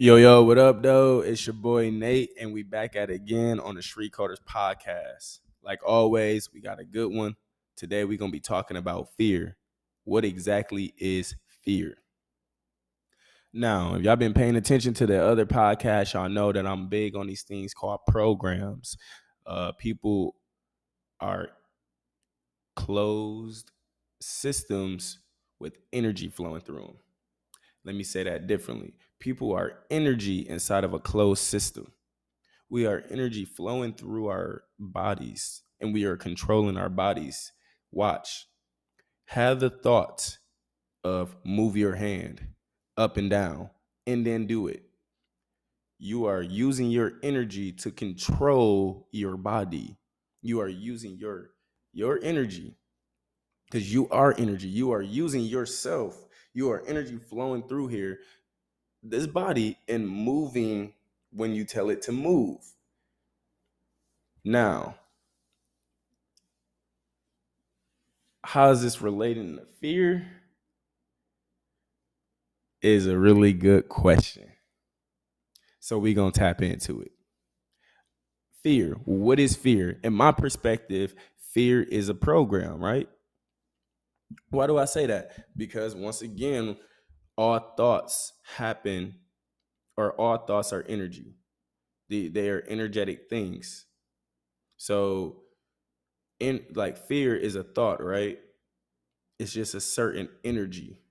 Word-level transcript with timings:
Yo, 0.00 0.14
yo, 0.14 0.44
what 0.44 0.58
up, 0.58 0.80
though? 0.80 1.18
It's 1.18 1.44
your 1.44 1.54
boy 1.54 1.90
Nate, 1.90 2.30
and 2.40 2.52
we 2.52 2.62
back 2.62 2.94
at 2.94 3.10
it 3.10 3.14
again 3.14 3.58
on 3.58 3.74
the 3.74 3.82
Street 3.82 4.12
Coders 4.12 4.36
podcast. 4.48 5.40
Like 5.60 5.80
always, 5.84 6.52
we 6.52 6.60
got 6.60 6.78
a 6.78 6.84
good 6.84 7.12
one. 7.12 7.34
Today, 7.74 8.04
we're 8.04 8.16
going 8.16 8.30
to 8.30 8.36
be 8.36 8.38
talking 8.38 8.76
about 8.76 9.08
fear. 9.16 9.56
What 10.04 10.24
exactly 10.24 10.94
is 10.98 11.34
fear? 11.64 11.96
Now, 13.52 13.96
if 13.96 14.04
y'all 14.04 14.14
been 14.14 14.34
paying 14.34 14.54
attention 14.54 14.94
to 14.94 15.06
the 15.06 15.20
other 15.20 15.46
podcast, 15.46 16.14
y'all 16.14 16.28
know 16.28 16.52
that 16.52 16.64
I'm 16.64 16.88
big 16.88 17.16
on 17.16 17.26
these 17.26 17.42
things 17.42 17.74
called 17.74 17.98
programs. 18.06 18.96
Uh, 19.44 19.72
people 19.72 20.36
are 21.18 21.48
closed 22.76 23.72
systems 24.20 25.18
with 25.58 25.76
energy 25.92 26.28
flowing 26.28 26.60
through 26.60 26.82
them. 26.82 26.96
Let 27.84 27.94
me 27.94 28.02
say 28.02 28.22
that 28.24 28.46
differently. 28.46 28.94
People 29.18 29.52
are 29.52 29.78
energy 29.90 30.46
inside 30.48 30.84
of 30.84 30.94
a 30.94 30.98
closed 30.98 31.42
system. 31.42 31.92
We 32.70 32.86
are 32.86 33.04
energy 33.10 33.44
flowing 33.44 33.94
through 33.94 34.28
our 34.28 34.64
bodies 34.78 35.62
and 35.80 35.94
we 35.94 36.04
are 36.04 36.16
controlling 36.16 36.76
our 36.76 36.90
bodies. 36.90 37.52
Watch. 37.90 38.46
Have 39.26 39.60
the 39.60 39.70
thought 39.70 40.38
of 41.04 41.36
move 41.44 41.76
your 41.76 41.94
hand 41.94 42.46
up 42.96 43.16
and 43.16 43.30
down 43.30 43.70
and 44.06 44.26
then 44.26 44.46
do 44.46 44.66
it. 44.68 44.82
You 45.98 46.26
are 46.26 46.42
using 46.42 46.90
your 46.90 47.14
energy 47.22 47.72
to 47.72 47.90
control 47.90 49.08
your 49.12 49.36
body. 49.36 49.98
You 50.42 50.60
are 50.60 50.68
using 50.68 51.16
your 51.16 51.50
your 51.92 52.20
energy 52.22 52.76
because 53.70 53.92
you 53.92 54.08
are 54.10 54.34
energy. 54.38 54.68
You 54.68 54.92
are 54.92 55.02
using 55.02 55.42
yourself. 55.42 56.27
You 56.54 56.70
are 56.70 56.84
energy 56.86 57.18
flowing 57.18 57.62
through 57.68 57.88
here, 57.88 58.20
this 59.02 59.26
body, 59.26 59.76
and 59.88 60.08
moving 60.08 60.94
when 61.32 61.54
you 61.54 61.64
tell 61.64 61.90
it 61.90 62.02
to 62.02 62.12
move. 62.12 62.58
Now, 64.44 64.96
how 68.44 68.70
is 68.70 68.82
this 68.82 69.02
relating 69.02 69.56
to 69.56 69.66
fear? 69.80 70.26
Is 72.80 73.06
a 73.06 73.18
really 73.18 73.52
good 73.52 73.88
question. 73.88 74.48
So 75.80 75.98
we're 75.98 76.14
gonna 76.14 76.32
tap 76.32 76.62
into 76.62 77.02
it. 77.02 77.12
Fear. 78.62 78.94
What 79.04 79.40
is 79.40 79.56
fear? 79.56 79.98
In 80.04 80.12
my 80.14 80.32
perspective, 80.32 81.14
fear 81.52 81.82
is 81.82 82.08
a 82.08 82.14
program, 82.14 82.80
right? 82.82 83.08
Why 84.50 84.66
do 84.66 84.78
I 84.78 84.84
say 84.86 85.06
that? 85.06 85.56
Because 85.56 85.94
once 85.94 86.22
again, 86.22 86.76
all 87.36 87.58
thoughts 87.76 88.32
happen, 88.56 89.16
or 89.96 90.12
all 90.20 90.38
thoughts 90.38 90.72
are 90.72 90.84
energy. 90.88 91.36
They, 92.08 92.28
they 92.28 92.50
are 92.50 92.64
energetic 92.68 93.28
things. 93.28 93.86
So, 94.76 95.42
in 96.40 96.64
like 96.74 96.96
fear 96.96 97.36
is 97.36 97.56
a 97.56 97.62
thought, 97.64 98.02
right? 98.02 98.38
It's 99.38 99.52
just 99.52 99.74
a 99.74 99.80
certain 99.80 100.28
energy. 100.44 101.02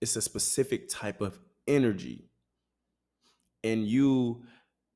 It's 0.00 0.16
a 0.16 0.22
specific 0.22 0.88
type 0.88 1.20
of 1.20 1.38
energy. 1.66 2.30
And 3.64 3.86
you 3.86 4.44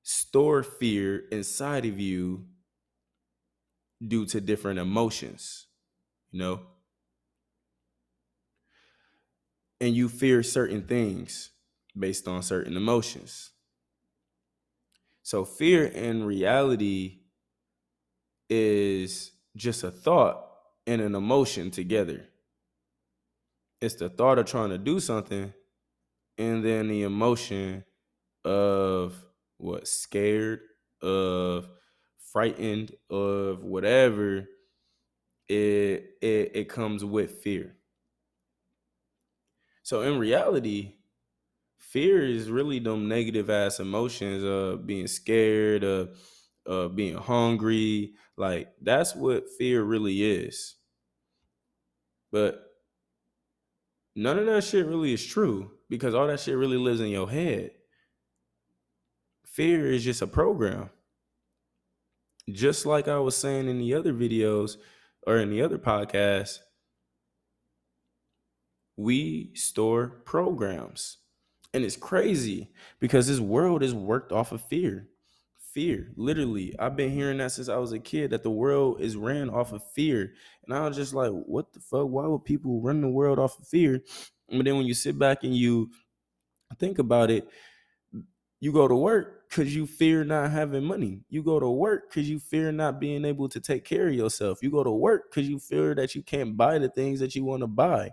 store 0.02 0.62
fear 0.62 1.24
inside 1.32 1.86
of 1.86 1.98
you 1.98 2.46
due 4.06 4.26
to 4.26 4.40
different 4.40 4.78
emotions, 4.78 5.66
you 6.30 6.40
know? 6.40 6.60
And 9.80 9.94
you 9.94 10.08
fear 10.08 10.42
certain 10.42 10.82
things 10.82 11.50
based 11.98 12.28
on 12.28 12.42
certain 12.42 12.76
emotions. 12.76 13.50
So 15.22 15.44
fear 15.44 15.86
in 15.86 16.24
reality 16.24 17.20
is 18.48 19.32
just 19.56 19.84
a 19.84 19.90
thought 19.90 20.44
and 20.86 21.00
an 21.00 21.14
emotion 21.14 21.70
together. 21.70 22.26
It's 23.80 23.94
the 23.94 24.08
thought 24.08 24.38
of 24.38 24.46
trying 24.46 24.70
to 24.70 24.78
do 24.78 25.00
something 25.00 25.52
and 26.36 26.64
then 26.64 26.88
the 26.88 27.02
emotion 27.02 27.84
of 28.44 29.14
what 29.58 29.86
scared, 29.86 30.60
of 31.02 31.68
frightened, 32.32 32.92
of 33.08 33.62
whatever 33.62 34.48
it 35.48 36.16
it, 36.20 36.52
it 36.54 36.68
comes 36.68 37.04
with 37.04 37.42
fear. 37.42 37.76
So 39.90 40.02
in 40.02 40.20
reality, 40.20 40.92
fear 41.76 42.24
is 42.24 42.48
really 42.48 42.78
them 42.78 43.08
negative 43.08 43.50
ass 43.50 43.80
emotions 43.80 44.44
of 44.44 44.86
being 44.86 45.08
scared, 45.08 45.82
of 45.82 46.94
being 46.94 47.16
hungry. 47.16 48.12
Like 48.36 48.68
that's 48.80 49.16
what 49.16 49.50
fear 49.58 49.82
really 49.82 50.22
is. 50.22 50.76
But 52.30 52.62
none 54.14 54.38
of 54.38 54.46
that 54.46 54.62
shit 54.62 54.86
really 54.86 55.12
is 55.12 55.26
true 55.26 55.72
because 55.88 56.14
all 56.14 56.28
that 56.28 56.38
shit 56.38 56.56
really 56.56 56.76
lives 56.76 57.00
in 57.00 57.08
your 57.08 57.28
head. 57.28 57.72
Fear 59.44 59.90
is 59.90 60.04
just 60.04 60.22
a 60.22 60.28
program. 60.28 60.90
Just 62.48 62.86
like 62.86 63.08
I 63.08 63.18
was 63.18 63.36
saying 63.36 63.68
in 63.68 63.80
the 63.80 63.94
other 63.94 64.12
videos 64.12 64.76
or 65.26 65.38
in 65.38 65.50
the 65.50 65.62
other 65.62 65.78
podcasts, 65.78 66.60
we 69.00 69.50
store 69.54 70.08
programs. 70.26 71.18
And 71.72 71.84
it's 71.84 71.96
crazy 71.96 72.70
because 72.98 73.26
this 73.26 73.40
world 73.40 73.82
is 73.82 73.94
worked 73.94 74.30
off 74.30 74.52
of 74.52 74.60
fear. 74.62 75.08
Fear, 75.72 76.12
literally. 76.16 76.74
I've 76.78 76.96
been 76.96 77.10
hearing 77.10 77.38
that 77.38 77.52
since 77.52 77.68
I 77.68 77.76
was 77.76 77.92
a 77.92 77.98
kid 77.98 78.30
that 78.30 78.42
the 78.42 78.50
world 78.50 79.00
is 79.00 79.16
ran 79.16 79.48
off 79.48 79.72
of 79.72 79.82
fear. 79.92 80.34
And 80.64 80.74
I 80.74 80.86
was 80.86 80.96
just 80.96 81.14
like, 81.14 81.30
what 81.30 81.72
the 81.72 81.80
fuck? 81.80 82.08
Why 82.08 82.26
would 82.26 82.44
people 82.44 82.82
run 82.82 83.00
the 83.00 83.08
world 83.08 83.38
off 83.38 83.58
of 83.58 83.66
fear? 83.66 84.02
But 84.50 84.64
then 84.64 84.76
when 84.76 84.86
you 84.86 84.94
sit 84.94 85.18
back 85.18 85.44
and 85.44 85.56
you 85.56 85.90
think 86.78 86.98
about 86.98 87.30
it, 87.30 87.48
you 88.58 88.72
go 88.72 88.86
to 88.86 88.96
work 88.96 89.48
because 89.48 89.74
you 89.74 89.86
fear 89.86 90.24
not 90.24 90.50
having 90.50 90.84
money. 90.84 91.20
You 91.30 91.42
go 91.42 91.58
to 91.58 91.70
work 91.70 92.10
because 92.10 92.28
you 92.28 92.38
fear 92.38 92.70
not 92.72 93.00
being 93.00 93.24
able 93.24 93.48
to 93.48 93.60
take 93.60 93.84
care 93.84 94.08
of 94.08 94.14
yourself. 94.14 94.62
You 94.62 94.70
go 94.70 94.84
to 94.84 94.90
work 94.90 95.30
because 95.30 95.48
you 95.48 95.58
fear 95.58 95.94
that 95.94 96.14
you 96.14 96.22
can't 96.22 96.56
buy 96.56 96.78
the 96.78 96.90
things 96.90 97.20
that 97.20 97.34
you 97.34 97.44
want 97.44 97.62
to 97.62 97.66
buy. 97.68 98.10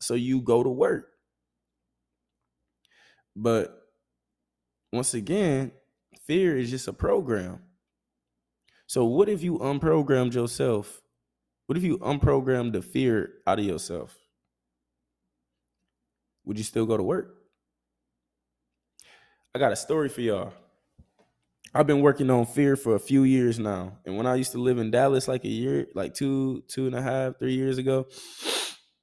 So 0.00 0.14
you 0.14 0.40
go 0.40 0.62
to 0.62 0.70
work. 0.70 1.08
But 3.36 3.76
once 4.92 5.14
again, 5.14 5.72
fear 6.26 6.56
is 6.56 6.70
just 6.70 6.88
a 6.88 6.92
program. 6.92 7.60
So 8.86 9.04
what 9.04 9.28
if 9.28 9.42
you 9.42 9.58
unprogrammed 9.58 10.34
yourself? 10.34 11.00
What 11.66 11.76
if 11.76 11.84
you 11.84 11.98
unprogrammed 11.98 12.72
the 12.72 12.82
fear 12.82 13.34
out 13.46 13.60
of 13.60 13.64
yourself? 13.64 14.18
Would 16.44 16.58
you 16.58 16.64
still 16.64 16.86
go 16.86 16.96
to 16.96 17.02
work? 17.02 17.36
I 19.54 19.58
got 19.58 19.72
a 19.72 19.76
story 19.76 20.08
for 20.08 20.20
y'all. 20.20 20.52
I've 21.72 21.86
been 21.86 22.00
working 22.00 22.30
on 22.30 22.46
fear 22.46 22.74
for 22.74 22.96
a 22.96 22.98
few 22.98 23.22
years 23.22 23.60
now. 23.60 23.98
And 24.04 24.16
when 24.16 24.26
I 24.26 24.34
used 24.34 24.52
to 24.52 24.58
live 24.58 24.78
in 24.78 24.90
Dallas 24.90 25.28
like 25.28 25.44
a 25.44 25.48
year, 25.48 25.86
like 25.94 26.14
two, 26.14 26.64
two 26.66 26.86
and 26.86 26.96
a 26.96 27.02
half, 27.02 27.38
three 27.38 27.54
years 27.54 27.78
ago, 27.78 28.08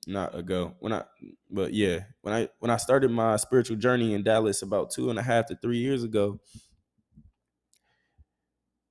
not 0.07 0.35
ago. 0.35 0.75
When 0.79 0.94
i 0.94 1.03
but 1.50 1.73
yeah 1.73 2.06
when 2.22 2.34
i 2.34 2.50
when 2.59 2.72
i 2.72 2.78
started 2.78 3.12
my 3.12 3.35
spiritual 3.38 3.78
journey 3.78 4.13
in 4.13 4.23
dallas 4.23 4.62
about 4.62 4.91
two 4.91 5.09
and 5.09 5.19
a 5.19 5.23
half 5.23 5.47
to 5.47 5.56
three 5.62 5.78
years 5.79 6.03
ago 6.03 6.40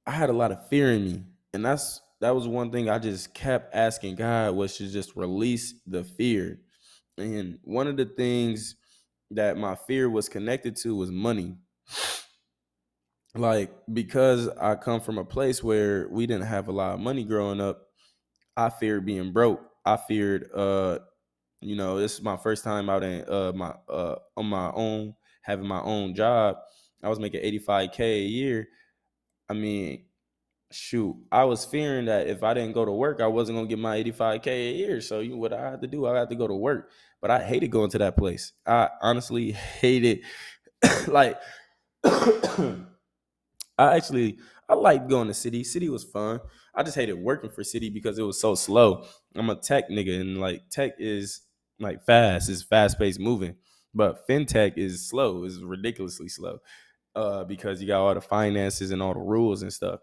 i 0.06 0.10
had 0.10 0.30
a 0.30 0.34
lot 0.34 0.52
of 0.52 0.68
fear 0.68 0.92
in 0.92 1.04
me. 1.04 1.24
And 1.52 1.64
that's 1.64 2.00
that 2.20 2.34
was 2.34 2.46
one 2.48 2.70
thing 2.70 2.88
i 2.88 2.98
just 2.98 3.34
kept 3.34 3.74
asking 3.74 4.16
god 4.16 4.54
was 4.54 4.76
to 4.78 4.88
just 4.88 5.16
release 5.16 5.74
the 5.86 6.04
fear. 6.04 6.60
And 7.18 7.58
one 7.62 7.86
of 7.86 7.96
the 7.96 8.04
things 8.04 8.76
that 9.30 9.56
my 9.56 9.74
fear 9.74 10.08
was 10.10 10.28
connected 10.28 10.76
to 10.76 10.94
was 10.94 11.10
money. 11.10 11.56
Like 13.34 13.70
because 13.92 14.48
i 14.48 14.74
come 14.76 15.00
from 15.00 15.18
a 15.18 15.24
place 15.24 15.62
where 15.62 16.08
we 16.08 16.26
didn't 16.26 16.46
have 16.46 16.68
a 16.68 16.72
lot 16.72 16.94
of 16.94 17.00
money 17.00 17.22
growing 17.24 17.60
up 17.60 17.88
i 18.56 18.70
feared 18.70 19.04
being 19.06 19.32
broke 19.32 19.65
I 19.86 19.96
feared, 19.96 20.50
uh, 20.54 20.98
you 21.60 21.76
know, 21.76 21.98
this 21.98 22.14
is 22.14 22.22
my 22.22 22.36
first 22.36 22.64
time 22.64 22.90
out 22.90 23.02
in 23.04 23.24
uh 23.28 23.52
my 23.54 23.74
uh 23.88 24.16
on 24.36 24.46
my 24.46 24.70
own, 24.72 25.14
having 25.42 25.66
my 25.66 25.80
own 25.80 26.14
job. 26.14 26.56
I 27.02 27.08
was 27.08 27.20
making 27.20 27.42
85k 27.42 28.00
a 28.00 28.20
year. 28.20 28.68
I 29.48 29.54
mean, 29.54 30.06
shoot, 30.72 31.16
I 31.30 31.44
was 31.44 31.64
fearing 31.64 32.06
that 32.06 32.26
if 32.26 32.42
I 32.42 32.54
didn't 32.54 32.72
go 32.72 32.84
to 32.84 32.92
work, 32.92 33.20
I 33.20 33.28
wasn't 33.28 33.58
gonna 33.58 33.68
get 33.68 33.78
my 33.78 33.96
85k 34.02 34.46
a 34.48 34.72
year. 34.72 35.00
So 35.00 35.20
you 35.20 35.36
what 35.36 35.52
I 35.52 35.70
had 35.70 35.80
to 35.82 35.86
do, 35.86 36.06
I 36.06 36.18
had 36.18 36.30
to 36.30 36.36
go 36.36 36.48
to 36.48 36.54
work. 36.54 36.90
But 37.22 37.30
I 37.30 37.42
hated 37.42 37.70
going 37.70 37.90
to 37.90 37.98
that 37.98 38.16
place. 38.16 38.52
I 38.66 38.90
honestly 39.00 39.52
hated 39.52 40.20
like 41.08 41.38
I 43.78 43.96
actually 43.96 44.38
I 44.68 44.74
liked 44.74 45.08
going 45.08 45.28
to 45.28 45.32
Citi. 45.32 45.60
Citi 45.60 45.88
was 45.88 46.04
fun. 46.04 46.40
I 46.74 46.82
just 46.82 46.96
hated 46.96 47.14
working 47.14 47.50
for 47.50 47.62
Citi 47.62 47.92
because 47.92 48.18
it 48.18 48.22
was 48.22 48.40
so 48.40 48.54
slow. 48.54 49.04
I'm 49.34 49.50
a 49.50 49.54
tech 49.54 49.88
nigga, 49.90 50.20
and 50.20 50.40
like 50.40 50.68
tech 50.70 50.92
is 50.98 51.42
like 51.78 52.04
fast, 52.04 52.48
it's 52.48 52.62
fast 52.62 52.98
paced 52.98 53.20
moving. 53.20 53.56
But 53.94 54.26
fintech 54.28 54.76
is 54.76 55.08
slow, 55.08 55.44
is 55.44 55.62
ridiculously 55.62 56.28
slow. 56.28 56.58
Uh, 57.14 57.44
because 57.44 57.80
you 57.80 57.86
got 57.86 58.02
all 58.02 58.12
the 58.12 58.20
finances 58.20 58.90
and 58.90 59.00
all 59.00 59.14
the 59.14 59.20
rules 59.20 59.62
and 59.62 59.72
stuff. 59.72 60.00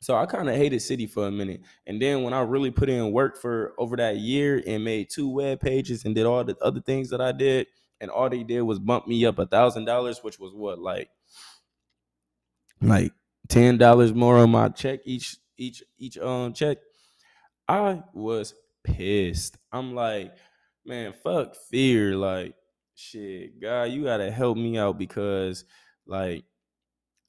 So 0.00 0.14
I 0.14 0.26
kind 0.26 0.48
of 0.48 0.56
hated 0.56 0.80
Citi 0.80 1.10
for 1.10 1.26
a 1.26 1.30
minute. 1.30 1.62
And 1.86 2.00
then 2.00 2.22
when 2.22 2.34
I 2.34 2.40
really 2.40 2.70
put 2.70 2.90
in 2.90 3.12
work 3.12 3.40
for 3.40 3.72
over 3.78 3.96
that 3.96 4.18
year 4.18 4.62
and 4.66 4.84
made 4.84 5.08
two 5.10 5.28
web 5.28 5.60
pages 5.60 6.04
and 6.04 6.14
did 6.14 6.26
all 6.26 6.44
the 6.44 6.56
other 6.60 6.80
things 6.82 7.08
that 7.10 7.20
I 7.22 7.32
did, 7.32 7.66
and 8.00 8.10
all 8.10 8.28
they 8.28 8.44
did 8.44 8.60
was 8.60 8.78
bump 8.78 9.08
me 9.08 9.24
up 9.24 9.38
a 9.38 9.46
thousand 9.46 9.86
dollars, 9.86 10.22
which 10.22 10.38
was 10.38 10.52
what 10.54 10.78
like 10.78 11.08
like 12.80 13.12
ten 13.48 13.78
dollars 13.78 14.12
more 14.12 14.38
on 14.38 14.50
my 14.50 14.68
check 14.68 15.00
each 15.04 15.36
each 15.56 15.82
each 15.98 16.18
um 16.18 16.52
check. 16.52 16.78
I 17.68 18.02
was 18.14 18.54
pissed. 18.84 19.58
I'm 19.72 19.94
like, 19.94 20.34
man, 20.86 21.12
fuck 21.22 21.54
fear. 21.70 22.16
Like, 22.16 22.54
shit, 22.94 23.60
God, 23.60 23.84
you 23.84 24.04
gotta 24.04 24.30
help 24.30 24.56
me 24.56 24.78
out 24.78 24.98
because 24.98 25.64
like 26.06 26.44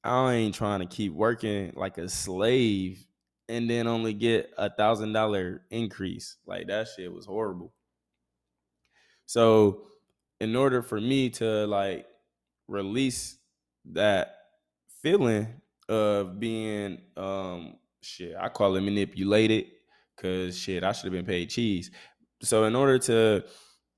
I 0.02 0.34
ain't 0.34 0.54
trying 0.54 0.80
to 0.80 0.86
keep 0.86 1.12
working 1.12 1.72
like 1.76 1.98
a 1.98 2.08
slave 2.08 3.06
and 3.48 3.68
then 3.68 3.86
only 3.86 4.14
get 4.14 4.50
a 4.56 4.70
thousand 4.70 5.12
dollar 5.12 5.62
increase. 5.70 6.36
Like 6.46 6.68
that 6.68 6.88
shit 6.88 7.12
was 7.12 7.26
horrible. 7.26 7.72
So 9.26 9.88
in 10.40 10.56
order 10.56 10.82
for 10.82 11.00
me 11.00 11.30
to 11.30 11.66
like 11.66 12.06
release 12.68 13.36
that 13.92 14.36
feeling 15.02 15.48
of 15.90 16.38
being 16.38 16.98
um 17.16 17.74
shit, 18.00 18.34
I 18.40 18.48
call 18.48 18.76
it 18.76 18.80
manipulated 18.80 19.66
because 20.16 20.56
shit, 20.56 20.84
I 20.84 20.92
should 20.92 21.06
have 21.06 21.12
been 21.12 21.26
paid 21.26 21.50
cheese. 21.50 21.90
So 22.42 22.64
in 22.64 22.76
order 22.76 22.98
to 23.00 23.44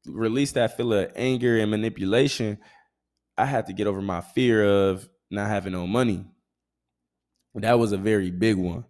release 0.06 0.52
that 0.52 0.76
feel 0.76 0.92
of 0.94 1.12
anger 1.14 1.58
and 1.58 1.70
manipulation, 1.70 2.58
I 3.36 3.44
had 3.44 3.66
to 3.66 3.72
get 3.72 3.86
over 3.86 4.02
my 4.02 4.20
fear 4.20 4.64
of 4.64 5.08
not 5.30 5.48
having 5.48 5.72
no 5.72 5.86
money. 5.86 6.24
That 7.54 7.78
was 7.78 7.92
a 7.92 7.98
very 7.98 8.30
big 8.30 8.56
one. 8.56 8.84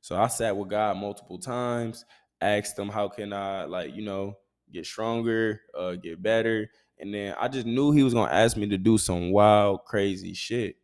So 0.00 0.16
I 0.16 0.26
sat 0.26 0.56
with 0.56 0.68
God 0.68 0.96
multiple 0.96 1.38
times, 1.38 2.04
asked 2.40 2.78
him 2.78 2.88
how 2.88 3.08
can 3.08 3.32
I 3.32 3.64
like, 3.64 3.94
you 3.94 4.02
know, 4.02 4.36
get 4.72 4.86
stronger, 4.86 5.60
uh, 5.78 5.92
get 5.94 6.22
better. 6.22 6.68
And 6.98 7.14
then 7.14 7.34
I 7.38 7.48
just 7.48 7.66
knew 7.66 7.92
he 7.92 8.02
was 8.02 8.14
gonna 8.14 8.32
ask 8.32 8.56
me 8.56 8.68
to 8.68 8.78
do 8.78 8.98
some 8.98 9.30
wild, 9.30 9.84
crazy 9.84 10.34
shit. 10.34 10.76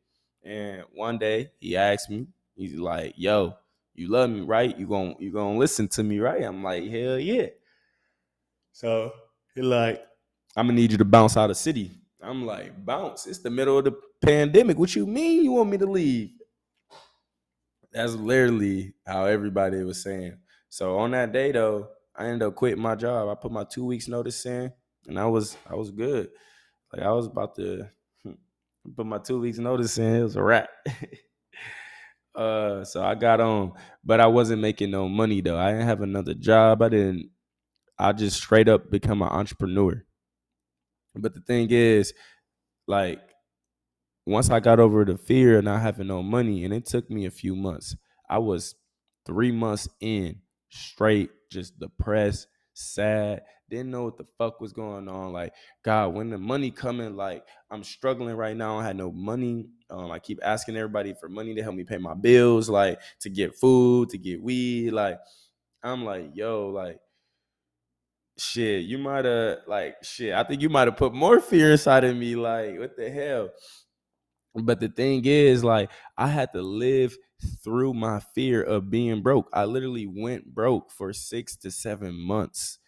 And 0.45 0.85
one 0.93 1.19
day 1.19 1.53
he 1.59 1.77
asked 1.77 2.11
me, 2.11 2.29
he's 2.55 2.75
like, 2.75 3.15
yo, 3.17 3.55
you 3.95 4.09
love 4.09 4.31
me, 4.31 4.41
right? 4.43 4.77
You 4.77 4.87
gonna 4.87 5.15
you 5.19 5.33
gonna 5.33 5.59
listen 5.59 5.89
to 5.89 6.03
me, 6.05 6.19
right? 6.21 6.43
I'm 6.43 6.63
like, 6.63 6.85
hell 6.89 7.19
yeah. 7.19 7.47
So 8.73 9.13
he 9.55 9.63
like, 9.63 10.05
I'm 10.57 10.67
gonna 10.67 10.77
need 10.77 10.93
you 10.93 10.99
to 10.99 11.05
bounce 11.05 11.37
out 11.37 11.51
of 11.51 11.57
Citi." 11.57 11.91
I'm 12.21 12.47
like, 12.47 12.85
bounce. 12.87 13.27
It's 13.27 13.41
the 13.41 13.51
middle 13.51 13.79
of 13.79 13.85
the 13.85 13.93
pandemic. 14.23 14.79
What 14.79 14.97
you 14.97 15.07
mean 15.07 15.45
you 15.45 15.53
want 15.53 15.69
me 15.71 15.77
to 15.77 15.87
leave? 15.87 16.31
That's 17.93 18.15
literally 18.15 18.95
how 19.07 19.27
everybody 19.27 19.83
was 19.85 20.03
saying. 20.03 20.39
So 20.69 20.99
on 20.99 21.13
that 21.13 21.33
day 21.33 21.53
though, 21.53 21.91
I 22.15 22.27
ended 22.27 22.43
up 22.49 22.55
quitting 22.57 22.83
my 22.83 22.95
job. 22.95 23.29
I 23.29 23.35
put 23.41 23.53
my 23.53 23.65
two 23.65 23.85
weeks 23.85 24.09
notice 24.09 24.45
in, 24.47 24.73
and 25.07 25.19
I 25.19 25.27
was 25.27 25.57
I 25.69 25.75
was 25.75 25.91
good. 25.91 26.31
Like 26.93 27.03
I 27.03 27.13
was 27.13 27.27
about 27.27 27.55
to 27.57 27.91
put 28.97 29.07
my 29.07 29.19
two 29.19 29.41
weeks 29.41 29.59
notice 29.59 29.99
in. 29.99 30.15
It 30.15 30.23
was 30.23 30.37
a 30.37 30.43
wrap. 30.43 30.69
uh, 32.35 32.85
so 32.85 33.03
I 33.03 33.15
got 33.15 33.41
on, 33.41 33.73
but 34.05 34.21
I 34.21 34.27
wasn't 34.27 34.63
making 34.63 34.91
no 34.91 35.09
money 35.09 35.41
though. 35.41 35.59
I 35.59 35.73
didn't 35.73 35.87
have 35.87 36.03
another 36.03 36.35
job. 36.35 36.83
I 36.83 36.89
didn't. 36.89 37.31
I 37.99 38.13
just 38.13 38.39
straight 38.39 38.69
up 38.69 38.91
become 38.91 39.23
an 39.23 39.29
entrepreneur. 39.29 40.05
But 41.15 41.35
the 41.35 41.41
thing 41.41 41.69
is, 41.71 42.13
like 42.87 43.21
once 44.27 44.51
I 44.51 44.61
got 44.61 44.81
over 44.81 45.05
the 45.05 45.17
fear 45.17 45.59
of 45.59 45.65
not 45.65 45.83
having 45.83 46.09
no 46.09 46.23
money, 46.23 46.65
and 46.65 46.75
it 46.75 46.87
took 46.87 47.11
me 47.11 47.27
a 47.27 47.31
few 47.31 47.55
months, 47.55 47.97
I 48.29 48.39
was 48.39 48.75
three 49.27 49.53
months 49.53 49.89
in 50.01 50.41
straight, 50.71 51.31
just 51.51 51.79
depressed, 51.79 52.49
sad, 52.73 53.43
didn't 53.75 53.91
know 53.91 54.05
what 54.05 54.17
the 54.17 54.27
fuck 54.39 54.61
was 54.61 54.73
going 54.73 55.09
on. 55.09 55.33
Like, 55.33 55.53
God, 55.85 56.15
when 56.15 56.31
the 56.31 56.39
money 56.39 56.71
coming, 56.71 57.17
like 57.17 57.45
I'm 57.71 57.85
struggling 57.85 58.37
right 58.37 58.57
now. 58.57 58.79
I 58.79 58.85
had 58.85 58.97
no 58.97 59.11
money. 59.13 59.67
Um, 59.91 60.11
I 60.11 60.19
keep 60.19 60.41
asking 60.43 60.77
everybody 60.77 61.15
for 61.15 61.29
money 61.29 61.55
to 61.55 61.63
help 61.63 61.75
me 61.75 61.85
pay 61.85 61.99
my 61.99 62.15
bills, 62.15 62.69
like 62.69 63.01
to 63.21 63.31
get 63.31 63.55
food, 63.55 64.11
to 64.11 64.19
get 64.19 64.43
weed. 64.43 64.91
Like, 64.93 65.19
I'm 65.83 66.05
like, 66.05 66.31
yo, 66.35 66.69
like 66.69 66.99
shit, 68.39 68.85
you 68.85 68.99
might 68.99 69.25
have 69.25 69.59
like 69.67 69.97
shit. 70.03 70.35
I 70.35 70.45
think 70.45 70.63
you 70.63 70.69
might 70.69 70.89
have 70.89 70.97
put 70.97 71.15
more 71.15 71.41
fear 71.41 71.73
inside 71.73 72.05
of 72.05 72.17
me. 72.17 72.37
Like, 72.37 72.79
what 72.79 72.97
the 72.97 73.11
hell? 73.11 73.51
But 74.55 74.81
the 74.81 74.89
thing 74.89 75.25
is, 75.25 75.65
like, 75.65 75.91
I 76.17 76.29
had 76.29 76.53
to 76.53 76.63
live 76.63 77.17
through 77.63 77.95
my 77.95 78.21
fear 78.35 78.63
of 78.63 78.91
being 78.91 79.23
broke. 79.23 79.49
I 79.53 79.65
literally 79.65 80.07
went 80.07 80.55
broke 80.55 80.91
for 80.91 81.13
six 81.13 81.57
to 81.57 81.71
seven 81.71 82.15
months. 82.15 82.79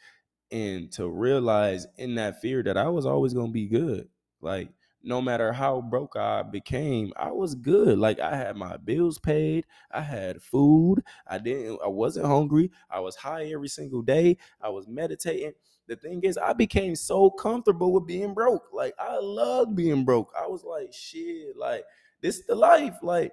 And 0.50 0.92
to 0.92 1.08
realize 1.08 1.86
in 1.96 2.14
that 2.16 2.40
fear 2.40 2.62
that 2.62 2.76
I 2.76 2.88
was 2.88 3.06
always 3.06 3.34
gonna 3.34 3.52
be 3.52 3.66
good. 3.66 4.08
Like, 4.40 4.68
no 5.02 5.22
matter 5.22 5.52
how 5.52 5.80
broke 5.80 6.16
I 6.16 6.42
became, 6.42 7.12
I 7.16 7.30
was 7.30 7.54
good. 7.54 7.98
Like 7.98 8.18
I 8.20 8.36
had 8.36 8.56
my 8.56 8.76
bills 8.76 9.18
paid, 9.18 9.66
I 9.92 10.00
had 10.02 10.42
food, 10.42 11.02
I 11.26 11.38
didn't 11.38 11.78
I 11.84 11.88
wasn't 11.88 12.26
hungry, 12.26 12.70
I 12.90 13.00
was 13.00 13.16
high 13.16 13.46
every 13.46 13.68
single 13.68 14.02
day, 14.02 14.36
I 14.60 14.68
was 14.68 14.88
meditating. 14.88 15.52
The 15.88 15.96
thing 15.96 16.22
is, 16.24 16.36
I 16.36 16.52
became 16.52 16.96
so 16.96 17.30
comfortable 17.30 17.92
with 17.92 18.06
being 18.06 18.34
broke. 18.34 18.68
Like 18.72 18.94
I 18.98 19.18
loved 19.20 19.76
being 19.76 20.04
broke. 20.04 20.32
I 20.36 20.48
was 20.48 20.64
like, 20.64 20.92
shit, 20.92 21.56
like 21.56 21.84
this 22.20 22.38
is 22.38 22.46
the 22.46 22.56
life. 22.56 22.96
Like 23.02 23.32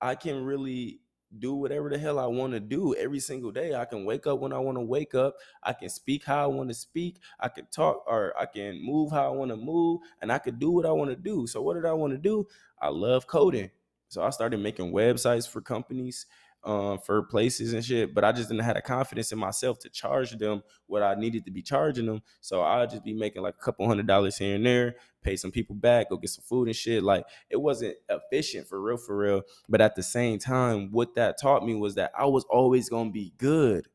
I 0.00 0.16
can 0.16 0.44
really 0.44 1.00
do 1.38 1.54
whatever 1.54 1.88
the 1.88 1.98
hell 1.98 2.18
I 2.18 2.26
want 2.26 2.52
to 2.52 2.60
do 2.60 2.94
every 2.94 3.20
single 3.20 3.50
day. 3.50 3.74
I 3.74 3.84
can 3.84 4.04
wake 4.04 4.26
up 4.26 4.40
when 4.40 4.52
I 4.52 4.58
want 4.58 4.76
to 4.76 4.82
wake 4.82 5.14
up. 5.14 5.36
I 5.62 5.72
can 5.72 5.88
speak 5.88 6.24
how 6.24 6.44
I 6.44 6.46
want 6.46 6.68
to 6.70 6.74
speak. 6.74 7.18
I 7.40 7.48
can 7.48 7.66
talk 7.66 8.04
or 8.06 8.34
I 8.38 8.46
can 8.46 8.84
move 8.84 9.10
how 9.10 9.26
I 9.32 9.36
want 9.36 9.50
to 9.50 9.56
move 9.56 10.00
and 10.22 10.30
I 10.32 10.38
could 10.38 10.58
do 10.58 10.70
what 10.70 10.86
I 10.86 10.92
want 10.92 11.10
to 11.10 11.16
do. 11.16 11.46
So 11.46 11.62
what 11.62 11.74
did 11.74 11.86
I 11.86 11.92
want 11.92 12.12
to 12.12 12.18
do? 12.18 12.46
I 12.80 12.88
love 12.88 13.26
coding. 13.26 13.70
So 14.08 14.22
I 14.22 14.30
started 14.30 14.60
making 14.60 14.92
websites 14.92 15.48
for 15.48 15.60
companies 15.60 16.26
um, 16.64 16.98
for 16.98 17.22
places 17.22 17.72
and 17.72 17.84
shit. 17.84 18.14
But 18.14 18.24
I 18.24 18.32
just 18.32 18.48
didn't 18.48 18.64
have 18.64 18.76
the 18.76 18.82
confidence 18.82 19.32
in 19.32 19.38
myself 19.38 19.78
to 19.80 19.88
charge 19.88 20.32
them 20.32 20.62
what 20.86 21.02
I 21.02 21.14
needed 21.14 21.44
to 21.44 21.50
be 21.50 21.62
charging 21.62 22.06
them. 22.06 22.22
So 22.40 22.62
I'd 22.62 22.90
just 22.90 23.04
be 23.04 23.14
making 23.14 23.42
like 23.42 23.54
a 23.60 23.64
couple 23.64 23.86
hundred 23.86 24.06
dollars 24.06 24.38
here 24.38 24.56
and 24.56 24.64
there, 24.66 24.96
pay 25.22 25.36
some 25.36 25.50
people 25.50 25.76
back, 25.76 26.10
go 26.10 26.16
get 26.16 26.30
some 26.30 26.44
food 26.44 26.68
and 26.68 26.76
shit. 26.76 27.02
Like 27.02 27.24
it 27.50 27.56
wasn't 27.60 27.96
efficient 28.08 28.68
for 28.68 28.80
real, 28.80 28.96
for 28.96 29.16
real. 29.16 29.42
But 29.68 29.80
at 29.80 29.94
the 29.94 30.02
same 30.02 30.38
time, 30.38 30.90
what 30.90 31.14
that 31.16 31.40
taught 31.40 31.64
me 31.66 31.74
was 31.74 31.94
that 31.96 32.12
I 32.18 32.26
was 32.26 32.44
always 32.50 32.88
gonna 32.88 33.10
be 33.10 33.32
good. 33.38 33.88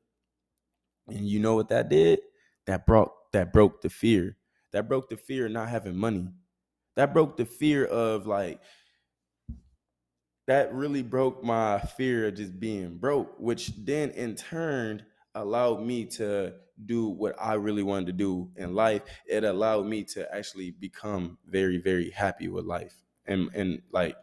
And 1.08 1.28
you 1.28 1.40
know 1.40 1.56
what 1.56 1.70
that 1.70 1.90
did? 1.90 2.20
That 2.68 2.86
brought 2.86 3.12
that 3.34 3.52
broke 3.54 3.82
the 3.82 3.90
fear. 3.90 4.38
That 4.72 4.88
broke 4.88 5.10
the 5.10 5.18
fear 5.18 5.48
of 5.48 5.52
not 5.52 5.70
having 5.70 5.96
money. 5.96 6.28
That 6.96 7.14
broke 7.14 7.38
the 7.38 7.46
fear 7.46 7.86
of 7.86 8.28
like 8.28 8.60
that 10.50 10.74
really 10.74 11.04
broke 11.04 11.44
my 11.44 11.80
fear 11.80 12.28
of 12.28 12.34
just 12.34 12.60
being 12.60 12.98
broke, 12.98 13.36
which 13.40 13.72
then 13.86 14.10
in 14.12 14.36
turn 14.36 15.06
allowed 15.36 15.80
me 15.86 16.06
to 16.06 16.52
do 16.88 17.08
what 17.08 17.36
I 17.40 17.54
really 17.54 17.84
wanted 17.84 18.08
to 18.08 18.14
do 18.14 18.50
in 18.56 18.74
life. 18.74 19.04
It 19.28 19.44
allowed 19.44 19.86
me 19.86 20.04
to 20.06 20.28
actually 20.36 20.72
become 20.72 21.38
very, 21.46 21.78
very 21.78 22.10
happy 22.10 22.48
with 22.48 22.66
life. 22.66 22.96
And 23.28 23.52
and 23.54 23.84
like 23.92 24.16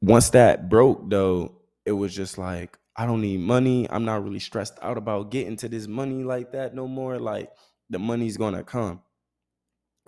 once 0.00 0.30
that 0.30 0.68
broke 0.68 1.08
though, 1.08 1.54
it 1.84 1.92
was 1.92 2.12
just 2.12 2.38
like 2.38 2.76
I 2.96 3.06
don't 3.06 3.20
need 3.20 3.38
money. 3.38 3.88
I'm 3.88 4.04
not 4.04 4.24
really 4.24 4.40
stressed 4.40 4.78
out 4.82 4.98
about 4.98 5.30
getting 5.30 5.54
to 5.58 5.68
this 5.68 5.86
money 5.86 6.24
like 6.24 6.50
that 6.52 6.74
no 6.74 6.88
more. 6.88 7.20
Like 7.20 7.52
the 7.88 8.00
money's 8.00 8.36
gonna 8.36 8.64
come. 8.64 9.00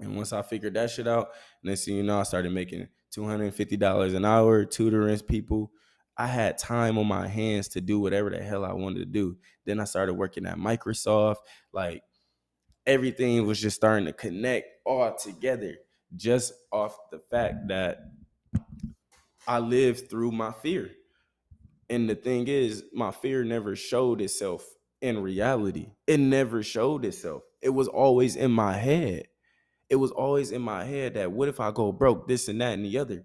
And 0.00 0.16
once 0.16 0.32
I 0.32 0.42
figured 0.42 0.74
that 0.74 0.90
shit 0.90 1.06
out, 1.06 1.28
next 1.62 1.84
thing 1.84 1.94
you 1.94 2.02
know, 2.02 2.18
I 2.18 2.24
started 2.24 2.52
making 2.52 2.88
$250 3.14 4.14
an 4.14 4.24
hour, 4.24 4.64
tutoring 4.64 5.20
people. 5.20 5.72
I 6.16 6.26
had 6.26 6.58
time 6.58 6.98
on 6.98 7.06
my 7.06 7.26
hands 7.26 7.68
to 7.68 7.80
do 7.80 7.98
whatever 8.00 8.30
the 8.30 8.42
hell 8.42 8.64
I 8.64 8.72
wanted 8.72 8.98
to 9.00 9.06
do. 9.06 9.38
Then 9.64 9.80
I 9.80 9.84
started 9.84 10.14
working 10.14 10.46
at 10.46 10.58
Microsoft. 10.58 11.36
Like 11.72 12.02
everything 12.86 13.46
was 13.46 13.60
just 13.60 13.76
starting 13.76 14.06
to 14.06 14.12
connect 14.12 14.66
all 14.84 15.14
together 15.14 15.76
just 16.14 16.52
off 16.72 16.96
the 17.10 17.20
fact 17.30 17.68
that 17.68 18.00
I 19.46 19.58
lived 19.58 20.10
through 20.10 20.32
my 20.32 20.52
fear. 20.52 20.90
And 21.88 22.08
the 22.08 22.14
thing 22.14 22.46
is, 22.48 22.84
my 22.92 23.10
fear 23.10 23.44
never 23.44 23.74
showed 23.74 24.20
itself 24.20 24.64
in 25.00 25.22
reality. 25.22 25.92
It 26.06 26.20
never 26.20 26.62
showed 26.62 27.04
itself. 27.04 27.42
It 27.62 27.70
was 27.70 27.88
always 27.88 28.36
in 28.36 28.52
my 28.52 28.74
head 28.74 29.26
it 29.90 29.96
was 29.96 30.12
always 30.12 30.52
in 30.52 30.62
my 30.62 30.84
head 30.84 31.14
that 31.14 31.32
what 31.32 31.48
if 31.48 31.60
I 31.60 31.72
go 31.72 31.92
broke, 31.92 32.28
this 32.28 32.48
and 32.48 32.60
that 32.60 32.74
and 32.74 32.84
the 32.84 32.98
other. 32.98 33.24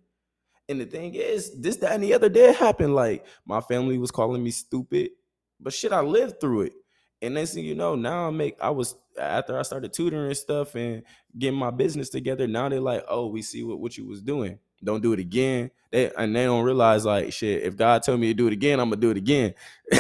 And 0.68 0.82
the 0.82 0.86
thing 0.86 1.14
is, 1.14 1.62
this, 1.62 1.78
that, 1.78 1.94
and 1.94 2.04
the 2.04 2.14
other 2.16 2.30
did 2.30 2.56
happen. 2.56 2.96
Like 2.96 3.26
my 3.46 3.62
family 3.62 3.98
was 4.00 4.12
calling 4.12 4.44
me 4.44 4.52
stupid, 4.52 5.12
but 5.60 5.74
shit, 5.74 5.94
I 5.94 6.02
lived 6.02 6.42
through 6.42 6.64
it. 6.64 6.74
And 7.22 7.36
next 7.36 7.54
thing 7.54 7.66
you 7.66 7.76
know, 7.76 7.96
now 7.96 8.28
I 8.28 8.32
make 8.32 8.58
I 8.62 8.72
was 8.72 8.96
after 9.20 9.58
I 9.58 9.62
started 9.62 9.94
tutoring 9.94 10.34
stuff 10.34 10.76
and 10.76 11.04
getting 11.38 11.58
my 11.58 11.72
business 11.72 12.10
together, 12.10 12.48
now 12.48 12.68
they're 12.70 12.82
like, 12.82 13.06
oh, 13.08 13.28
we 13.28 13.42
see 13.42 13.64
what, 13.64 13.80
what 13.80 13.98
you 13.98 14.06
was 14.08 14.22
doing. 14.22 14.60
Don't 14.84 15.02
do 15.02 15.14
it 15.14 15.20
again. 15.20 15.72
They 15.92 16.12
and 16.18 16.36
they 16.36 16.46
don't 16.46 16.66
realize 16.66 17.06
like 17.06 17.32
shit. 17.32 17.64
If 17.64 17.78
God 17.78 18.04
tell 18.04 18.18
me 18.18 18.28
to 18.28 18.34
do 18.34 18.48
it 18.48 18.54
again, 18.54 18.80
I'm 18.80 18.90
gonna 18.90 19.02
do 19.02 19.12
it 19.12 19.18
again. 19.18 19.54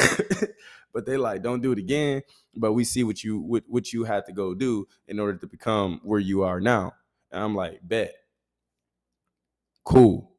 but 0.96 1.06
they 1.06 1.18
like, 1.18 1.44
don't 1.44 1.62
do 1.62 1.74
it 1.74 1.78
again. 1.78 2.24
But 2.56 2.72
we 2.72 2.86
see 2.86 3.04
what 3.04 3.22
you 3.22 3.38
what, 3.40 3.64
what 3.68 3.92
you 3.92 4.06
had 4.06 4.26
to 4.28 4.32
go 4.32 4.56
do 4.56 4.88
in 5.10 5.20
order 5.20 5.38
to 5.38 5.46
become 5.46 6.00
where 6.04 6.22
you 6.22 6.44
are 6.44 6.62
now. 6.62 6.94
And 7.32 7.44
I'm 7.44 7.54
like, 7.54 7.82
bet. 7.84 8.14
Cool. 9.84 10.32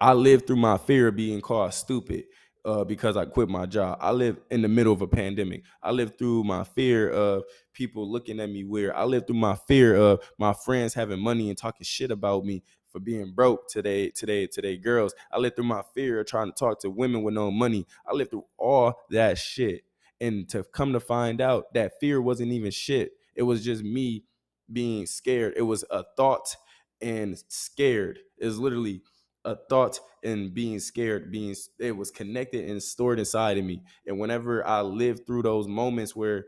I 0.00 0.14
lived 0.14 0.48
through 0.48 0.56
my 0.56 0.78
fear 0.78 1.08
of 1.08 1.16
being 1.16 1.40
called 1.40 1.72
stupid 1.72 2.24
uh, 2.64 2.82
because 2.82 3.16
I 3.16 3.24
quit 3.24 3.48
my 3.48 3.66
job. 3.66 3.98
I 4.00 4.10
live 4.10 4.38
in 4.50 4.62
the 4.62 4.68
middle 4.68 4.92
of 4.92 5.00
a 5.00 5.06
pandemic. 5.06 5.62
I 5.80 5.92
lived 5.92 6.18
through 6.18 6.42
my 6.42 6.64
fear 6.64 7.08
of 7.08 7.44
people 7.72 8.10
looking 8.10 8.40
at 8.40 8.50
me 8.50 8.64
weird. 8.64 8.94
I 8.96 9.04
lived 9.04 9.28
through 9.28 9.36
my 9.36 9.54
fear 9.68 9.94
of 9.94 10.28
my 10.38 10.52
friends 10.52 10.92
having 10.92 11.20
money 11.20 11.50
and 11.50 11.56
talking 11.56 11.84
shit 11.84 12.10
about 12.10 12.44
me 12.44 12.64
for 12.90 12.98
being 12.98 13.32
broke 13.32 13.68
today, 13.68 14.10
today, 14.10 14.48
today, 14.48 14.76
girls. 14.76 15.14
I 15.30 15.38
lived 15.38 15.54
through 15.54 15.66
my 15.66 15.82
fear 15.94 16.18
of 16.18 16.26
trying 16.26 16.48
to 16.48 16.58
talk 16.58 16.80
to 16.80 16.90
women 16.90 17.22
with 17.22 17.34
no 17.34 17.52
money. 17.52 17.86
I 18.04 18.12
lived 18.12 18.30
through 18.30 18.46
all 18.58 18.94
that 19.10 19.38
shit. 19.38 19.84
And 20.20 20.48
to 20.50 20.64
come 20.64 20.92
to 20.92 21.00
find 21.00 21.40
out 21.40 21.72
that 21.74 21.94
fear 22.00 22.20
wasn't 22.20 22.52
even 22.52 22.70
shit. 22.70 23.12
It 23.34 23.44
was 23.44 23.64
just 23.64 23.82
me 23.82 24.24
being 24.72 25.06
scared. 25.06 25.54
It 25.56 25.62
was 25.62 25.84
a 25.90 26.04
thought 26.16 26.56
and 27.00 27.42
scared. 27.48 28.20
Was 28.40 28.58
literally 28.58 29.02
a 29.44 29.56
thought 29.70 30.00
and 30.22 30.52
being 30.52 30.78
scared 30.78 31.32
being 31.32 31.54
it 31.78 31.96
was 31.96 32.10
connected 32.10 32.68
and 32.68 32.82
stored 32.82 33.18
inside 33.18 33.56
of 33.58 33.64
me 33.64 33.82
and 34.06 34.18
whenever 34.18 34.66
i 34.66 34.82
lived 34.82 35.26
through 35.26 35.42
those 35.42 35.66
moments 35.66 36.14
where 36.14 36.46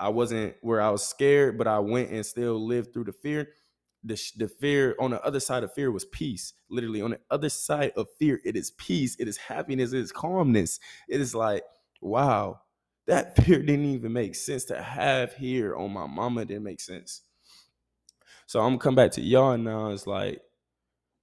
i 0.00 0.08
wasn't 0.08 0.54
where 0.62 0.80
i 0.80 0.90
was 0.90 1.06
scared 1.06 1.58
but 1.58 1.66
i 1.66 1.78
went 1.78 2.10
and 2.10 2.26
still 2.26 2.64
lived 2.66 2.92
through 2.92 3.04
the 3.04 3.12
fear 3.12 3.48
the, 4.04 4.20
the 4.36 4.48
fear 4.48 4.96
on 5.00 5.12
the 5.12 5.22
other 5.24 5.40
side 5.40 5.64
of 5.64 5.72
fear 5.74 5.90
was 5.90 6.04
peace 6.06 6.54
literally 6.70 7.02
on 7.02 7.12
the 7.12 7.20
other 7.30 7.48
side 7.48 7.92
of 7.96 8.06
fear 8.18 8.40
it 8.44 8.56
is 8.56 8.72
peace 8.72 9.16
it 9.18 9.28
is 9.28 9.36
happiness 9.38 9.92
it 9.92 10.00
is 10.00 10.12
calmness 10.12 10.80
it 11.08 11.20
is 11.20 11.34
like 11.34 11.62
wow 12.02 12.60
that 13.06 13.36
fear 13.44 13.62
didn't 13.62 13.86
even 13.86 14.12
make 14.12 14.34
sense 14.34 14.64
to 14.64 14.82
have 14.82 15.32
here 15.34 15.74
on 15.76 15.92
my 15.92 16.06
mama 16.06 16.44
didn't 16.44 16.64
make 16.64 16.80
sense 16.80 17.22
so 18.46 18.60
i'm 18.60 18.70
gonna 18.70 18.78
come 18.78 18.94
back 18.94 19.10
to 19.10 19.22
y'all 19.22 19.56
now 19.56 19.88
it's 19.90 20.06
like 20.06 20.40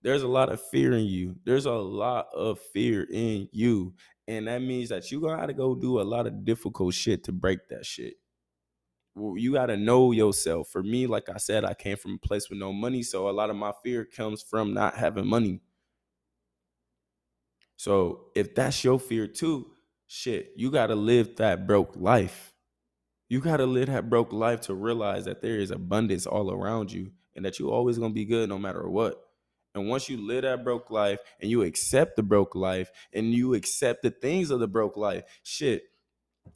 there's 0.02 0.24
a 0.24 0.28
lot 0.28 0.50
of 0.50 0.62
fear 0.62 0.94
in 0.94 1.06
you. 1.06 1.36
There's 1.44 1.66
a 1.66 1.74
lot 1.74 2.28
of 2.34 2.60
fear 2.60 3.06
in 3.12 3.50
you. 3.52 3.94
And 4.28 4.48
that 4.48 4.62
means 4.62 4.90
that 4.90 5.12
you 5.12 5.20
gotta 5.22 5.54
go 5.54 5.76
do 5.76 6.00
a 6.00 6.04
lot 6.04 6.28
of 6.28 6.46
difficult 6.46 6.94
shit 6.94 7.24
to 7.26 7.32
break 7.32 7.68
that 7.70 7.86
shit. 7.86 8.14
Well, 9.16 9.38
you 9.38 9.54
gotta 9.54 9.76
know 9.76 10.12
yourself. 10.12 10.70
For 10.70 10.84
me, 10.84 11.08
like 11.08 11.30
I 11.30 11.38
said, 11.38 11.66
I 11.66 11.74
came 11.74 11.98
from 11.98 12.14
a 12.14 12.28
place 12.28 12.50
with 12.50 12.60
no 12.60 12.72
money. 12.72 13.04
So 13.04 13.30
a 13.30 13.32
lot 13.32 13.50
of 13.50 13.56
my 13.56 13.74
fear 13.84 14.06
comes 14.06 14.42
from 14.42 14.74
not 14.74 14.96
having 14.96 15.28
money. 15.28 15.62
So 17.76 18.28
if 18.36 18.56
that's 18.56 18.84
your 18.84 19.00
fear 19.00 19.28
too, 19.28 19.72
shit, 20.10 20.52
you 20.56 20.72
gotta 20.72 20.96
live 20.96 21.36
that 21.38 21.68
broke 21.68 21.96
life. 21.96 22.54
You 23.30 23.40
gotta 23.40 23.68
live 23.68 23.88
that 23.88 24.10
broke 24.10 24.34
life 24.34 24.62
to 24.62 24.74
realize 24.74 25.26
that 25.26 25.42
there 25.42 25.60
is 25.60 25.70
abundance 25.70 26.26
all 26.26 26.52
around 26.52 26.92
you 26.92 27.12
and 27.36 27.46
that 27.46 27.60
you're 27.60 27.72
always 27.72 28.00
gonna 28.00 28.14
be 28.14 28.26
good 28.26 28.50
no 28.50 28.58
matter 28.58 28.90
what. 28.90 29.24
And 29.76 29.88
once 29.88 30.10
you 30.10 30.18
live 30.18 30.42
that 30.42 30.64
broke 30.64 30.90
life 30.90 31.20
and 31.40 31.50
you 31.52 31.62
accept 31.62 32.16
the 32.16 32.24
broke 32.24 32.56
life 32.56 32.90
and 33.14 33.32
you 33.32 33.54
accept 33.54 34.02
the 34.02 34.10
things 34.10 34.50
of 34.50 34.60
the 34.60 34.68
broke 34.68 34.98
life, 34.98 35.24
shit. 35.44 35.84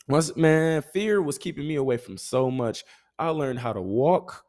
Once 0.07 0.35
man, 0.35 0.81
fear 0.81 1.21
was 1.21 1.37
keeping 1.37 1.67
me 1.67 1.75
away 1.75 1.97
from 1.97 2.17
so 2.17 2.49
much. 2.49 2.83
I 3.19 3.29
learned 3.29 3.59
how 3.59 3.71
to 3.71 3.81
walk. 3.81 4.45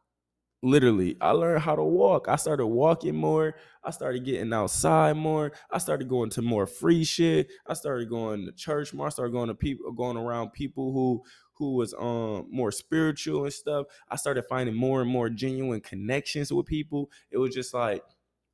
Literally, 0.65 1.15
I 1.21 1.29
learned 1.29 1.61
how 1.61 1.75
to 1.75 1.83
walk. 1.83 2.27
I 2.27 2.37
started 2.37 2.65
walking 2.65 3.15
more. 3.15 3.55
I 3.83 3.91
started 3.91 4.25
getting 4.25 4.51
outside 4.51 5.15
more. 5.15 5.51
I 5.69 5.77
started 5.77 6.09
going 6.09 6.31
to 6.31 6.41
more 6.41 6.65
free 6.65 7.03
shit. 7.03 7.49
I 7.67 7.75
started 7.75 8.09
going 8.09 8.47
to 8.47 8.51
church 8.51 8.91
more. 8.91 9.05
I 9.05 9.09
started 9.11 9.31
going 9.31 9.49
to 9.49 9.53
people, 9.53 9.91
going 9.91 10.17
around 10.17 10.53
people 10.53 10.91
who 10.91 11.23
who 11.53 11.75
was 11.75 11.93
um 11.93 12.47
more 12.49 12.71
spiritual 12.71 13.43
and 13.43 13.53
stuff. 13.53 13.85
I 14.09 14.15
started 14.15 14.45
finding 14.49 14.73
more 14.75 15.03
and 15.03 15.11
more 15.11 15.29
genuine 15.29 15.81
connections 15.81 16.51
with 16.51 16.65
people. 16.65 17.11
It 17.29 17.37
was 17.37 17.53
just 17.53 17.71
like 17.71 18.01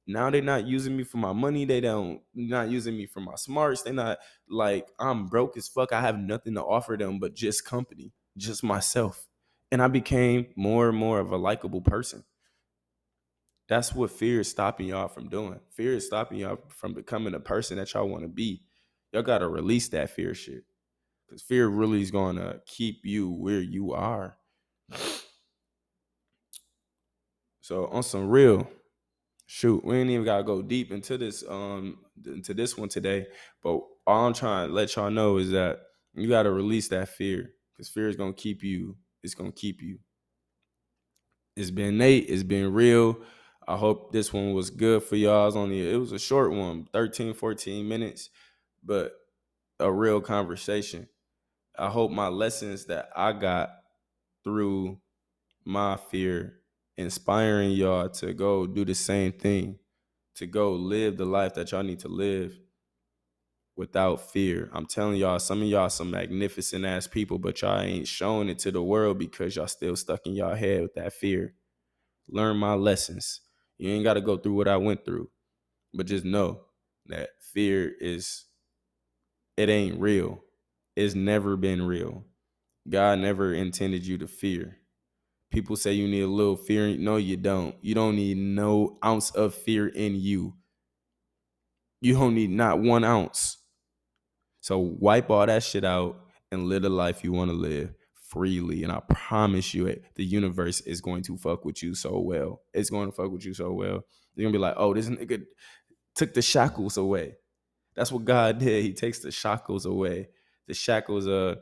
now 0.05 0.29
they're 0.29 0.41
not 0.41 0.67
using 0.67 0.97
me 0.97 1.05
for 1.05 1.17
my 1.17 1.31
money. 1.31 1.63
They 1.63 1.79
don't 1.79 2.21
not 2.35 2.69
using 2.69 2.97
me 2.97 3.05
for 3.05 3.21
my 3.21 3.35
smarts. 3.35 3.83
They're 3.83 3.93
not 3.93 4.19
like 4.49 4.89
I'm 4.99 5.27
broke 5.27 5.55
as 5.55 5.69
fuck. 5.69 5.93
I 5.93 6.01
have 6.01 6.19
nothing 6.19 6.55
to 6.55 6.61
offer 6.63 6.97
them 6.97 7.19
but 7.19 7.35
just 7.35 7.63
company, 7.63 8.11
just 8.35 8.65
myself. 8.65 9.29
And 9.71 9.81
I 9.81 9.87
became 9.87 10.47
more 10.55 10.89
and 10.89 10.97
more 10.97 11.19
of 11.19 11.31
a 11.31 11.37
likable 11.37 11.81
person. 11.81 12.23
That's 13.69 13.93
what 13.95 14.11
fear 14.11 14.41
is 14.41 14.49
stopping 14.49 14.87
y'all 14.87 15.07
from 15.07 15.29
doing. 15.29 15.59
Fear 15.71 15.93
is 15.93 16.05
stopping 16.05 16.39
y'all 16.39 16.59
from 16.69 16.93
becoming 16.93 17.33
a 17.33 17.39
person 17.39 17.77
that 17.77 17.93
y'all 17.93 18.09
want 18.09 18.23
to 18.23 18.27
be. 18.27 18.63
Y'all 19.13 19.23
gotta 19.23 19.47
release 19.47 19.87
that 19.89 20.09
fear 20.09 20.33
shit. 20.33 20.63
Because 21.25 21.41
fear 21.41 21.67
really 21.69 22.01
is 22.01 22.11
gonna 22.11 22.59
keep 22.65 23.05
you 23.05 23.29
where 23.31 23.61
you 23.61 23.93
are. 23.93 24.37
So 27.63 27.85
on 27.87 28.01
some 28.01 28.27
real, 28.27 28.67
shoot, 29.45 29.85
we 29.85 29.97
ain't 29.97 30.09
even 30.09 30.25
gotta 30.25 30.43
go 30.43 30.61
deep 30.63 30.91
into 30.91 31.17
this 31.17 31.43
um 31.47 31.99
into 32.25 32.53
this 32.55 32.75
one 32.75 32.89
today. 32.89 33.27
But 33.63 33.81
all 34.07 34.25
I'm 34.27 34.33
trying 34.33 34.67
to 34.67 34.73
let 34.73 34.95
y'all 34.95 35.11
know 35.11 35.37
is 35.37 35.51
that 35.51 35.79
you 36.15 36.27
gotta 36.27 36.51
release 36.51 36.87
that 36.89 37.09
fear 37.09 37.51
because 37.71 37.87
fear 37.87 38.09
is 38.09 38.15
gonna 38.15 38.33
keep 38.33 38.63
you. 38.63 38.97
It's 39.23 39.35
gonna 39.35 39.51
keep 39.51 39.81
you. 39.81 39.99
It's 41.55 41.71
been 41.71 41.97
Nate. 41.97 42.29
It's 42.29 42.43
been 42.43 42.73
real. 42.73 43.17
I 43.67 43.77
hope 43.77 44.11
this 44.11 44.33
one 44.33 44.53
was 44.53 44.69
good 44.69 45.03
for 45.03 45.15
y'all. 45.15 45.47
It's 45.47 45.55
only 45.55 45.89
it 45.91 45.97
was 45.97 46.11
a 46.11 46.19
short 46.19 46.51
one, 46.51 46.87
13, 46.93 47.33
14 47.33 47.87
minutes, 47.87 48.29
but 48.83 49.13
a 49.79 49.91
real 49.91 50.21
conversation. 50.21 51.07
I 51.77 51.89
hope 51.89 52.11
my 52.11 52.27
lessons 52.27 52.85
that 52.85 53.09
I 53.15 53.33
got 53.33 53.71
through 54.43 54.99
my 55.65 55.97
fear 55.97 56.55
inspiring 56.97 57.71
y'all 57.71 58.09
to 58.09 58.33
go 58.33 58.65
do 58.65 58.85
the 58.85 58.95
same 58.95 59.31
thing, 59.31 59.79
to 60.35 60.45
go 60.45 60.73
live 60.73 61.17
the 61.17 61.25
life 61.25 61.53
that 61.55 61.71
y'all 61.71 61.83
need 61.83 61.99
to 61.99 62.07
live 62.07 62.59
without 63.75 64.31
fear. 64.31 64.69
I'm 64.73 64.85
telling 64.85 65.17
y'all, 65.17 65.39
some 65.39 65.61
of 65.61 65.67
y'all 65.67 65.89
some 65.89 66.11
magnificent 66.11 66.85
ass 66.85 67.07
people, 67.07 67.39
but 67.39 67.61
y'all 67.61 67.79
ain't 67.81 68.07
showing 68.07 68.49
it 68.49 68.59
to 68.59 68.71
the 68.71 68.83
world 68.83 69.17
because 69.17 69.55
y'all 69.55 69.67
still 69.67 69.95
stuck 69.95 70.25
in 70.25 70.33
y'all 70.33 70.55
head 70.55 70.81
with 70.81 70.95
that 70.95 71.13
fear. 71.13 71.53
Learn 72.29 72.57
my 72.57 72.73
lessons. 72.73 73.41
You 73.77 73.89
ain't 73.91 74.03
got 74.03 74.13
to 74.15 74.21
go 74.21 74.37
through 74.37 74.53
what 74.53 74.67
I 74.67 74.77
went 74.77 75.05
through, 75.05 75.29
but 75.93 76.05
just 76.05 76.25
know 76.25 76.61
that 77.07 77.29
fear 77.39 77.91
is 77.99 78.45
it 79.57 79.69
ain't 79.69 79.99
real. 79.99 80.43
It's 80.95 81.15
never 81.15 81.57
been 81.57 81.81
real. 81.81 82.25
God 82.89 83.19
never 83.19 83.53
intended 83.53 84.05
you 84.05 84.17
to 84.19 84.27
fear. 84.27 84.77
People 85.51 85.75
say 85.75 85.93
you 85.93 86.07
need 86.07 86.21
a 86.21 86.27
little 86.27 86.55
fear. 86.55 86.95
No, 86.97 87.17
you 87.17 87.37
don't. 87.37 87.75
You 87.81 87.93
don't 87.93 88.15
need 88.15 88.37
no 88.37 88.97
ounce 89.03 89.31
of 89.31 89.53
fear 89.53 89.87
in 89.87 90.15
you. 90.15 90.53
You 92.01 92.13
don't 92.13 92.35
need 92.35 92.49
not 92.49 92.79
one 92.79 93.03
ounce. 93.03 93.57
So 94.61 94.79
wipe 94.79 95.29
all 95.29 95.45
that 95.45 95.63
shit 95.63 95.83
out 95.83 96.17
and 96.51 96.65
live 96.65 96.83
the 96.83 96.89
life 96.89 97.23
you 97.23 97.31
want 97.31 97.51
to 97.51 97.57
live 97.57 97.93
freely. 98.13 98.83
And 98.83 98.91
I 98.91 99.01
promise 99.09 99.73
you 99.73 99.87
it, 99.87 100.03
the 100.15 100.23
universe 100.23 100.81
is 100.81 101.01
going 101.01 101.23
to 101.23 101.37
fuck 101.37 101.65
with 101.65 101.83
you 101.83 101.93
so 101.93 102.19
well. 102.19 102.61
It's 102.73 102.89
going 102.89 103.09
to 103.09 103.15
fuck 103.15 103.31
with 103.31 103.45
you 103.45 103.53
so 103.53 103.73
well. 103.73 104.05
You're 104.35 104.45
gonna 104.45 104.53
be 104.53 104.59
like, 104.59 104.75
oh, 104.77 104.93
this 104.93 105.09
nigga 105.09 105.43
took 106.15 106.33
the 106.33 106.41
shackles 106.41 106.95
away. 106.95 107.35
That's 107.95 108.11
what 108.11 108.23
God 108.23 108.59
did. 108.59 108.83
He 108.83 108.93
takes 108.93 109.19
the 109.19 109.31
shackles 109.31 109.85
away. 109.85 110.29
The 110.67 110.73
shackles 110.73 111.27
uh 111.27 111.55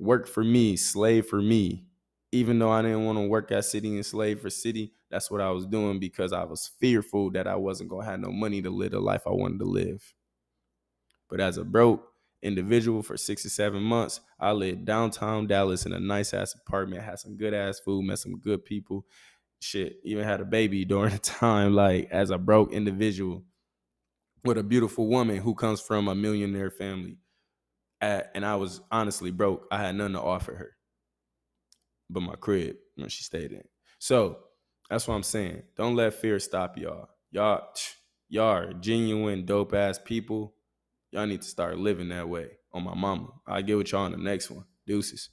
work 0.00 0.26
for 0.26 0.42
me, 0.42 0.76
slave 0.76 1.26
for 1.26 1.40
me 1.40 1.88
even 2.32 2.58
though 2.58 2.70
I 2.70 2.82
didn't 2.82 3.04
want 3.04 3.18
to 3.18 3.26
work 3.26 3.50
at 3.52 3.64
Citi 3.64 3.94
and 3.94 4.04
Slave 4.04 4.40
for 4.40 4.48
Citi, 4.48 4.92
that's 5.10 5.30
what 5.30 5.40
I 5.40 5.50
was 5.50 5.66
doing 5.66 5.98
because 5.98 6.32
I 6.32 6.44
was 6.44 6.70
fearful 6.78 7.30
that 7.30 7.46
I 7.46 7.56
wasn't 7.56 7.90
gonna 7.90 8.04
have 8.04 8.20
no 8.20 8.30
money 8.30 8.60
to 8.62 8.70
live 8.70 8.92
the 8.92 9.00
life 9.00 9.22
I 9.26 9.30
wanted 9.30 9.60
to 9.60 9.64
live. 9.64 10.14
But 11.28 11.40
as 11.40 11.56
a 11.56 11.64
broke 11.64 12.06
individual 12.42 13.02
for 13.02 13.16
six 13.16 13.44
or 13.44 13.48
seven 13.48 13.82
months, 13.82 14.20
I 14.38 14.52
lived 14.52 14.84
downtown 14.84 15.46
Dallas 15.46 15.86
in 15.86 15.92
a 15.92 16.00
nice 16.00 16.32
ass 16.34 16.54
apartment, 16.54 17.02
had 17.02 17.18
some 17.18 17.36
good 17.36 17.54
ass 17.54 17.80
food, 17.80 18.04
met 18.04 18.18
some 18.18 18.38
good 18.38 18.64
people. 18.64 19.04
Shit, 19.60 19.96
even 20.04 20.24
had 20.24 20.40
a 20.40 20.44
baby 20.44 20.84
during 20.86 21.12
the 21.12 21.18
time, 21.18 21.74
like 21.74 22.08
as 22.10 22.30
a 22.30 22.38
broke 22.38 22.72
individual 22.72 23.44
with 24.44 24.58
a 24.58 24.62
beautiful 24.62 25.08
woman 25.08 25.38
who 25.38 25.54
comes 25.54 25.80
from 25.80 26.08
a 26.08 26.14
millionaire 26.14 26.70
family. 26.70 27.18
At, 28.00 28.30
and 28.34 28.46
I 28.46 28.54
was 28.54 28.80
honestly 28.92 29.32
broke. 29.32 29.66
I 29.72 29.78
had 29.78 29.96
nothing 29.96 30.12
to 30.12 30.20
offer 30.20 30.54
her 30.54 30.78
but 32.10 32.20
my 32.20 32.34
crib 32.34 32.76
when 32.96 33.08
she 33.08 33.22
stayed 33.22 33.52
in. 33.52 33.62
So 33.98 34.38
that's 34.88 35.06
what 35.06 35.14
I'm 35.14 35.22
saying. 35.22 35.62
Don't 35.76 35.96
let 35.96 36.14
fear 36.14 36.38
stop 36.38 36.78
y'all. 36.78 37.08
Y'all, 37.30 37.62
y'all 38.28 38.46
are 38.46 38.72
genuine, 38.72 39.44
dope 39.44 39.74
ass 39.74 40.00
people. 40.02 40.54
Y'all 41.10 41.26
need 41.26 41.42
to 41.42 41.48
start 41.48 41.78
living 41.78 42.10
that 42.10 42.28
way 42.28 42.48
on 42.72 42.84
my 42.84 42.94
mama. 42.94 43.28
I'll 43.46 43.62
get 43.62 43.78
with 43.78 43.92
y'all 43.92 44.04
on 44.04 44.12
the 44.12 44.18
next 44.18 44.50
one. 44.50 44.64
Deuces. 44.86 45.30